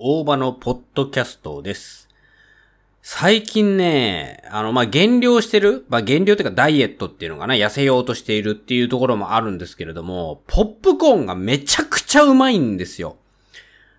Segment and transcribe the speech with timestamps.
[0.00, 2.08] 大場のポッドキャストです。
[3.02, 13.16] 最近ね、あの、ま、減量してるまあ、減量っていうかダイエットっていうのかな痩せようとしているっていうところもあるんですけれども、ポップコーンがめちゃくちゃうまいんですよ。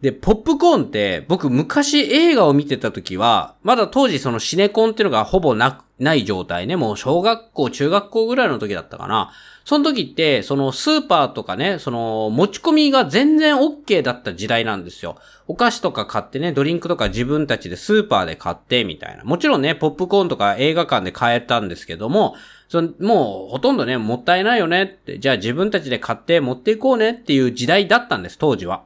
[0.00, 9.32] で、ポップコーンって、僕昔映画を見てた時は、まだ当時そのシネコンっていうのがほぼなく、ない状態ね、もう小学校、中学校ぐらいの時だったかな。
[9.64, 15.16] その時って、そのスーパーとかね、その持ち込みが全然 OK だった時代なんですよ。
[15.46, 19.22] お菓子とか買ってね、ドリンクとか自分たちでスーパーで買ってみたいな。
[19.22, 22.34] もちろんね、ポップコーンとか映画館で買えたんですけども、
[22.68, 28.82] そのもうほとんどね、もったいないよねって、じゃあ自分たちで買って持っていこうねっていう時代だったんです、当時は。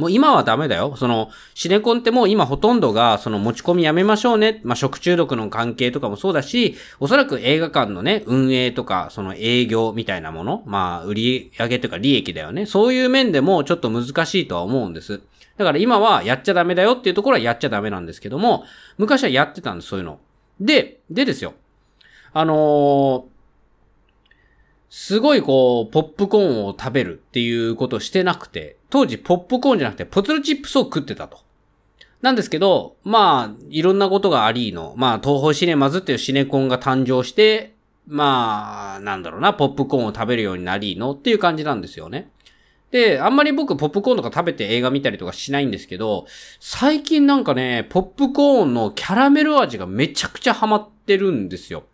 [0.00, 0.96] もう今はダメだよ。
[0.96, 4.62] その、シネコンってもう今ほとんどが、その持ち込みやめましょうね。
[4.64, 12.64] まあ、食中毒の関係とかもそうだし、おそらく映画館のね、運営とか、その営業みたいなもの、まあ、売り上げとか利益だよね。
[12.64, 15.20] そういう面でもちょっと難しいとは思うんです。
[15.58, 18.64] だから今はやっちゃダメだよっていうところはやっちゃダメなんですけども、
[18.96, 20.18] 昔はやってたんです、そういうの。
[20.60, 21.52] で、でですよ。
[22.32, 23.40] あのー
[24.92, 31.38] すごいこう、ポップコーンを食べるっていうことしてなくて、当時ポップコーンじゃなくてポテトチップスを食ってたと。
[32.22, 37.72] なんですけど、まあ、いろんなことがありの、まあ、東宝シネマズっていうシネコンが誕生して、
[38.06, 42.30] まあ、なんだろうな、ポップコーンを食べるようになりのっていう感じなんですよね。
[42.90, 46.26] で、あんまり僕ポップコーンとか食べて映画見たりとかしないんですけど、
[46.58, 51.84] 最近なんかね、ポップコーンのキャラメル味がめちゃくちゃハマってるんですよ。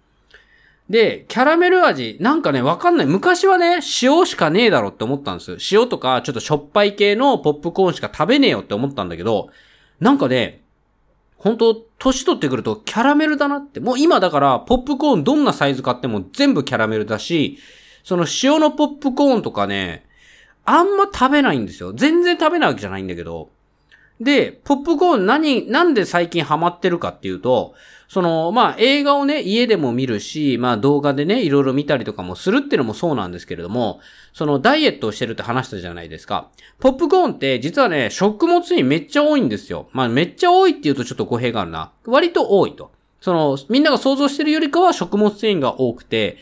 [0.89, 3.07] で、キャラメル味、なんかね、わかんない。
[3.07, 5.57] 昔はね、塩しかねえだろって思ったんですよ。
[5.83, 9.49] 塩とか、ちょっとしょっぱい系のポップコーンしか食べねえよって思ったんだけど、
[9.99, 10.63] なんかね、
[11.39, 13.81] 本当年取ってくるとキャラメルだなって。
[13.81, 17.59] もう今だから、ポップコーンどんなサイズ買っても全部キャラメルだし、
[18.05, 20.07] その塩のポップコーンとかね、
[20.65, 21.93] あんま食べないんですよ。
[21.93, 23.51] 全然食べないわけじゃないんだけど。
[24.21, 27.75] で、ポップコーン何、なんで最近ハマってるかっていうと、
[28.09, 34.01] その、まあ映画をね、家でも見るし、まあ動画でね、いろいろ見たりとかもするっていうのもそうなんですけれども、
[34.33, 36.49] そのダイエットをしてるって話したじゃないですか。
[36.79, 39.89] ポップコーンって実はね、食物繊維めっちゃ多いんですよ。
[39.93, 41.93] まあめっちゃ多いって言うとちょっと語弊があるな。
[42.07, 42.93] 割と多いと。
[43.21, 46.37] その、みんなが想像してるよりかは食物繊維が多くて、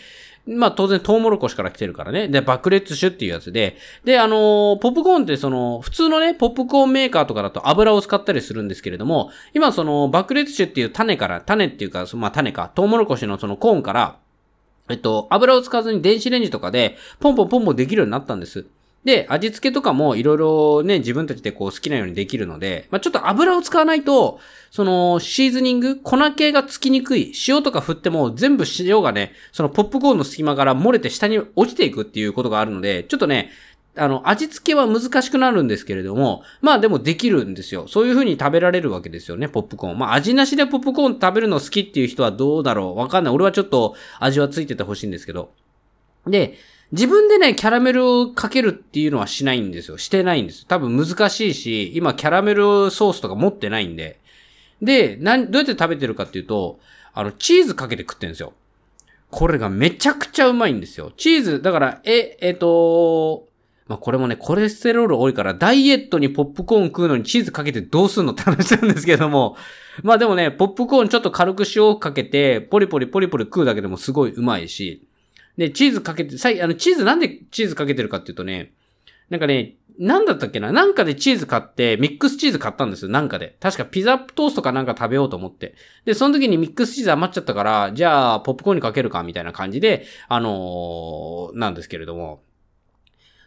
[0.47, 2.29] まあ当然トウモロコシから来てるからね。
[2.29, 3.77] で、爆裂種っていうやつで。
[4.05, 14.19] で、あのーポップコーンってその、普通のね、ポップコーンメーカーとかだと油を使ったりするんですけれども、今その、爆裂種っていう種から、種っていうか、まあ種か、トウモロコシのそのコーンから、
[14.91, 18.67] えっと、油を使わずに電子レンジとかで、ポンポンポンポンできるようになったんです。
[19.05, 27.33] で、味付けとかもいろいろね、自分たちでこう好きなようにできるので、まあ、ちょっと油を使わないと、その、シーズニング、粉系がつきにくい。
[27.47, 33.51] 塩とか振っても全部塩がね、そのポップコーンの隙間から漏れて下に落ちていくっていうことがあるので、ちょっとね、
[33.97, 37.87] あの、味付けは難しくなるんですけれども、まあでもできるんですよ。
[37.87, 39.99] そういう風に食べられるわけですよね、ポップコーン。
[39.99, 43.35] まあ味なしでポップコーン食べるの好きっていう人はどうだろうわかんない。
[43.35, 45.53] 俺はちょっと味はついててほしいんですけど。
[46.27, 46.59] で、
[46.95, 49.99] 自分でね、キャラメルをかけるっていうのはしないんですよ。
[49.99, 50.65] してないんです。
[50.65, 54.21] 多分難しいし、今キャラメルソースとか持ってないんで。
[54.81, 56.79] で、なん、どうやって食べてるかっていうと、
[57.13, 58.53] あの、チーズかけて食ってるんですよ。
[59.33, 61.11] これがめちゃくちゃうまいんですよ。
[61.17, 63.49] チーズ、だから、え、えっ、と、
[63.89, 69.57] まあ、これもね、コレステロール多いから、ダイエットにポップコーン食うのにチーズかけてどうすんのって話なんですけども、
[70.05, 75.03] まあでもね、ポップコーンちょっと軽く塩をかけて、ポリポリポリポリ食うだけでもすごいうまいし、
[75.57, 78.73] で、チーズかけて、さい、あの、チーズなんでチーズかけてるかっていうとね、
[79.31, 80.73] なんかね、なんだったっけな？
[80.73, 83.11] なんかでチーズ買って、ミックスチーズ買ったんですよ。
[83.13, 83.57] なんかで。
[83.61, 85.77] 確かピザトーストかなんか食べようと思って。
[86.05, 92.43] で、その時にミックスチーズ余っちゃったから、じゃあ、ポップコーンにかけるか、みたいな感じで、あのーなんですけれども。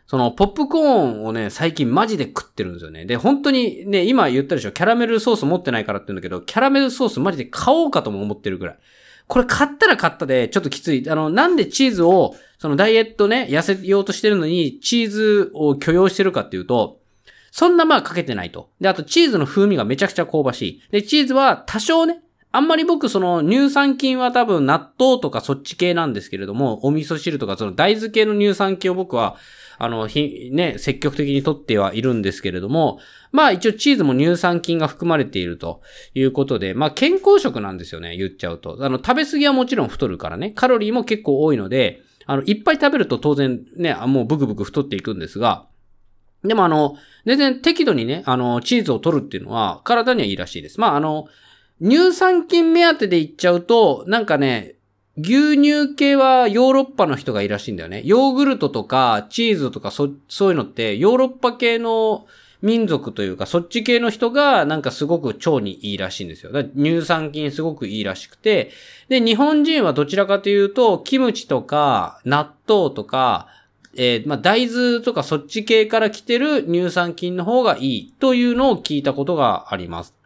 [0.05, 3.05] その、ポップコーンをね、最近マジで食ってるんですよね。
[3.05, 8.77] で、本当にね、今言ったでしょ、キャラメルソース持ってないからって言うんだけど、キャラメルソースマジで買おうかとも思ってるぐらい。
[9.27, 11.09] これ買ったら買ったで、ちょっときつい。
[11.09, 16.99] あの、なんでチーズを、そのダイエットね、痩せようとしてるのに、チーズを許容してるかっていうと、
[17.51, 18.69] そんなまあかけてないと。
[18.79, 20.81] で、あとチーズの風味がめちゃくちゃ香ばしい。
[20.91, 22.21] で、チーズは多少ね、
[22.51, 29.35] あんまり僕その乳酸菌は多分納豆とかそっち系なんですけれども、お味噌汁とかその大豆系の乳酸菌を僕は、
[29.79, 32.99] あの、ひ、ね、積極的に取ってはいるんですけれども、
[33.31, 35.81] まあ一応チーズも乳酸菌が含まれていると
[36.15, 38.77] いうことで、まあ健康食なんですよね、言っちゃうと。
[38.79, 45.67] あの、食べ過ぎはもちろん太るからね、カロリーも結構多いので、あの、いっぱい食べると当然ね、もうブクブク太っていくんですが、
[46.43, 50.79] でもあの、全然適度にね、あの、チーズを取るっていうのは体にはいいらしいです。
[50.79, 51.27] まああの、
[51.81, 54.75] 乳酸菌目当てでいっちゃうと、なんかね、
[55.17, 58.01] 牛乳系はヨーロッパの人がいいらしいんだよね。
[58.05, 62.27] ヨーグルトとかチーズとかそ、そういうのってヨーロッパ系の
[62.61, 66.51] 民族というか、そっち系の人がなんかすごく腸にいいらしいんですよ。
[66.75, 68.71] 乳酸菌すごくいいらしくて、
[69.09, 73.47] で、日本人はどちらかというと、キムチとか、納豆とか、
[73.95, 80.16] えー、まあ、大豆とかそっち系から来てる乳酸菌の方がいいというのを聞いたことがあります。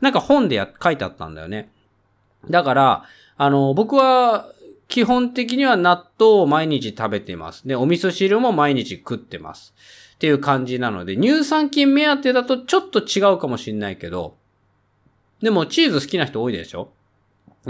[0.00, 1.70] なんか本でや書いてあったんだよね。
[2.48, 3.04] だから、
[3.36, 4.46] あの、僕は、
[4.88, 7.68] 基本的には納豆を毎日食べてます。
[7.68, 9.74] で、お味噌汁も毎日食ってます。
[10.14, 14.36] っていう感じなので、乳酸菌目当てだとちょっと違うかもしんないけど、
[15.42, 16.90] でもチーズ好きな人多いでしょ？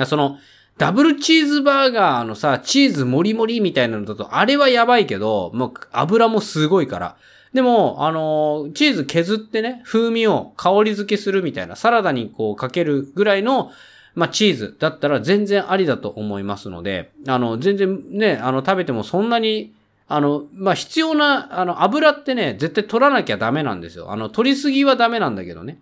[0.07, 0.39] その、
[0.79, 7.17] ダブルチーズバーガーのさ、チーズもりもりみたいなのだと、あれはやばいけど、もう油もすごいから。
[7.53, 13.71] でも、あの、チーズ削ってね、風味を香り付けするみたいな、サラダにこうかけるぐらいの、
[14.15, 19.73] まあ、チーズだったら全然ありだと思いますので、あの、全然ね、あの、食べてもそんなに、
[20.09, 24.11] あの、まあ、必要な、あの、油ってね、絶対取らなきゃダメなんですよ。
[24.11, 25.79] あの、取りすぎはダメなんだけどね。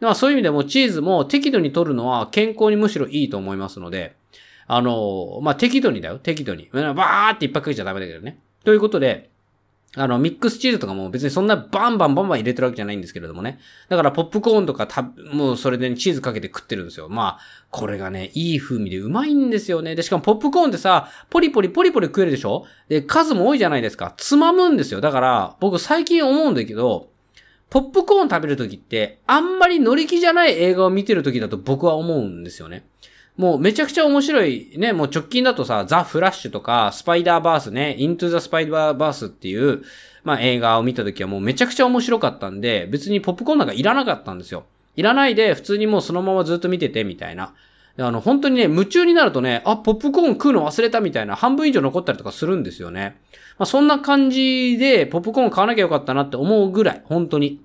[0.00, 4.14] まあ、そういう意味でもチーズも適度に取るのは健康にむしろいいと思いますので、
[4.66, 6.68] あの、まあ、適度にだよ、適度に。
[6.72, 8.38] バーっていっぱいかけちゃダメだけどね。
[8.64, 9.30] ということで、
[9.96, 13.60] あの、ミックスチーズとかも別にそんなバンバンバンバン入れてるわけじゃないんですけれどもね。
[13.88, 15.02] だからポップコーンとかた、
[15.32, 17.08] もうそれでチーズかけて食ってるんですよ。
[17.08, 19.94] まあ、これがね、いい風味でうまいんですよね。
[19.94, 22.66] で、しかもポップコーンってさ、ポリポリポリポリ食えるでしょ？
[22.88, 24.14] で、数も多いじゃないですか。
[24.16, 25.00] つまむんですよ。
[25.00, 27.10] だから、僕最近思うんだけど、
[27.70, 32.86] ポップコーン食べるときって、あんまり乗り気じゃない映画を見てるときだと僕は思うんですよね。
[33.36, 39.82] もうめちゃくちゃ面白いね、もう直近だとさ、ザ・フラッシュとか、スパイダーバースね、イントゥ・ザ・スパイダーバースっていう、
[40.22, 44.64] まあ映画を見た時はもうめちゃくちゃ面白かったんで、別にポップコーンなんかいらなかったんですよ。
[44.96, 47.54] いらないで、普通にもうそのままずっと見てて、みたいな。
[47.98, 53.16] あの、本当にね、夢中になるとね、あ、ポップコーン食うの忘れたみたいな、半分以上残ったりとかするんですよね。
[53.58, 57.60] まあそんな感じで、ポップコーン買わなきゃよかったなって思うぐらい、本当に。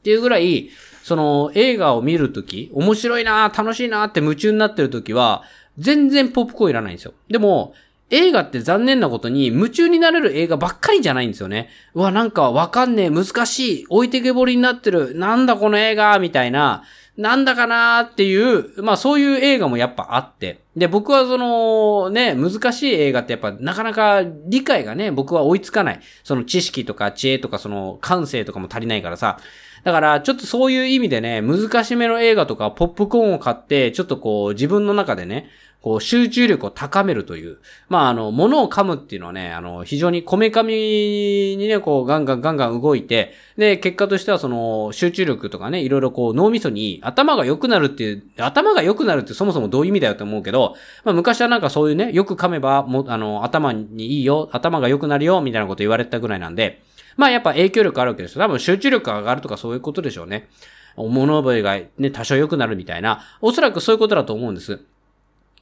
[0.00, 0.70] っていうぐらい、
[1.02, 5.42] その映画を見るとき、面白いな楽しいなって夢中になってるときは、
[5.78, 7.14] 全然ポップコーンいらないんですよ。
[7.28, 7.74] でも、
[8.10, 11.70] 映画って残念なことに夢中になれる映画ばっかりじゃないんですよね。
[11.94, 16.82] うわ、なんかわかんねえ、難しい、置いてけぼりになってる、なんだこの映画、みたいな、
[17.16, 20.60] なんだかなーっていう、まあそういう映画もやっぱあって。
[20.76, 26.00] で、僕はそのね、難しい映画ってやっぱなかなか理解がね、僕は追いつかない。
[26.24, 29.38] その知識とか知恵とかその感性とかも足りないからさ。
[29.84, 35.48] だから、ちょっとそういう意味でね、難しめの映画とかポップコーンを買って、ちょっとこう、自分の中でね、
[35.82, 37.58] こう、集中力を高めるという。
[37.88, 56.80] まあ、あの、物を噛むっていうのはね、あの、非常にこめかみにね、こう、ガンガンガンガン動いて、で、結果としてはその、集中力とかね、いろいろこう、脳みそに頭が良くなるっていう、頭が良くなるってそもそもどういう意味だよって思うけど、まあ、昔はなんかそういうね、よく噛めば、も、あの、頭にいいよ、頭が良くなるよ、みたいなこと言われたぐらいなんで、
[57.16, 58.44] まあやっぱ影響力あるわけですよ。
[58.44, 60.48] 多分集中力が上がるとかそういうことでしょうね。
[60.96, 63.20] 物覚えがね、多少良くなるみたいな。
[63.40, 64.80] おそらくそういうことだと思うんです。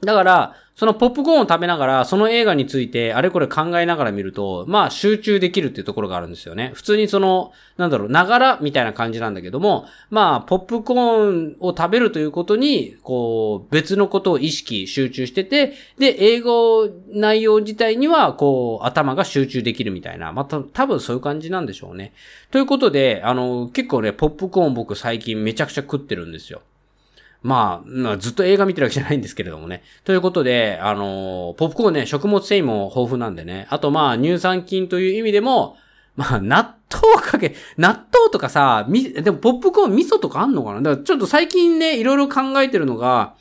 [0.03, 6.71] だから、そのポップコーンを食べながら、その映画についてあれこれ考えながら見ると、まあ集中できるっていうところがあるんですよね。
[6.73, 22.13] 普通にその、なんだろう、ながらみたいな感じなんだけども、まあ、ポップコーンを食べるということに、こう、別のことを意識、集中してて、で、英語内容自体には、こう、頭が集中できるみたいな、また、多分そういう感じなんでしょうね。
[22.51, 26.63] ということで、あの、結構ね、ポップコーン僕最近めちゃくちゃ食ってるんですよ。
[27.43, 29.83] まあ、ずっと映画見てるわけじゃないんですけれどもね。
[30.05, 33.67] ということで、あの、ポップコーンね、食物繊維も豊富なんでね。
[33.71, 35.77] あとまあ、乳酸菌という意味でも、
[36.17, 40.83] まあ、納豆かけ、納豆とかさ、み、でもポップコーン味噌とかあんのかな？
[40.83, 43.35] だからちょっと最近ね、いろいろ考えてるのが、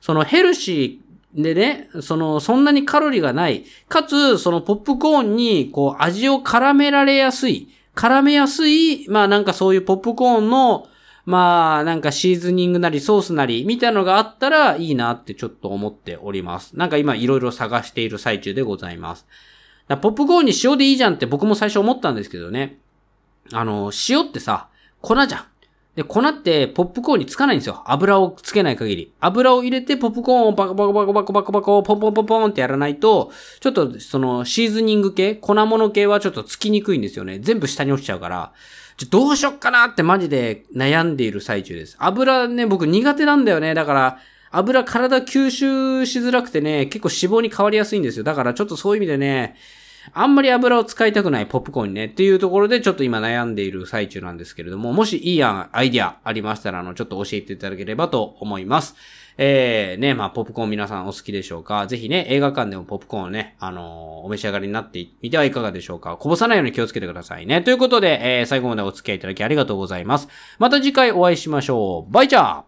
[0.00, 3.64] そのヘルシーでね、その、そんなにカロリーがない。
[3.88, 7.68] かつ、そのポップコーンに、こう、味を絡められやすい。
[7.94, 10.88] 絡めやすい、まあなんかそういうポップコーンの、
[11.26, 16.76] まあ、なんかシーズニングなりソースなり、みたいなのがあったらいいなってちょっと思っております。
[16.76, 19.26] なんか今いろいろ探している最中でございます。
[19.88, 22.78] ポップコーンに塩でいいじゃんって僕も最初思ったんですけどね。
[23.52, 24.68] あの、塩ってさ、
[25.00, 25.44] 粉じゃん。
[25.96, 27.82] で、粉ってポップコーンにつかないんですよ。
[27.86, 29.12] 油をつけない限り。
[29.20, 37.38] 油を入れてポップコーンをバコバコバコバコバコバコポンポンポンポンってやらないと、ちょっとそのシーズニング系、粉物系はちょっとつきにくいんですよね。
[37.38, 38.52] 全部下に落ちちゃうから。
[38.96, 41.96] ちょ、どうしよっかなってマジで悩んでいる最中です。
[41.98, 43.74] 油ね、僕苦手なんだよね。
[43.74, 44.18] だから、
[44.50, 48.24] 油体吸収しづらくてね、結構脂肪に変わりやすいんですよ。
[48.24, 49.56] だからちょっとそういう意味でね、
[50.12, 58.94] あんまり油を使いたくないポップコーンにね、っていうところでちょっと今悩んでいる最中なんですけれども、もしいいアイディアありましたら、あの、ちょっと教えていただければと思います。
[59.36, 61.86] えー、ね、まあ、ポップコーン皆さんお好きでしょうか？
[61.88, 66.16] ぜひね、映画館でもポップコーンをね、あのー、お召し上がりになってみてはいかがでしょうか？
[66.16, 67.60] こぼさないように気をつけてくださいね。
[67.60, 70.28] ということで、えー、最後までお付き合いいただきありがとうございます。
[70.58, 72.12] また次回お会いしましょう。
[72.12, 72.62] バイチャー